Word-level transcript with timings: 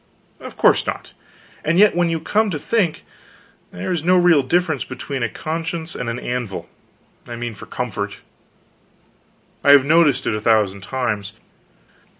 Of 0.39 0.57
course 0.57 0.87
not. 0.87 1.13
And 1.63 1.77
yet 1.77 1.95
when 1.95 2.09
you 2.09 2.19
come 2.19 2.49
to 2.49 2.57
think, 2.57 3.03
there 3.71 3.91
is 3.91 4.03
no 4.03 4.17
real 4.17 4.41
difference 4.41 4.83
between 4.83 5.21
a 5.21 5.29
conscience 5.29 5.93
and 5.93 6.09
an 6.09 6.17
anvil 6.19 6.67
I 7.27 7.35
mean 7.35 7.53
for 7.53 7.67
comfort. 7.67 8.17
I 9.63 9.73
have 9.73 9.85
noticed 9.85 10.25
it 10.25 10.33
a 10.33 10.41
thousand 10.41 10.81
times. 10.81 11.33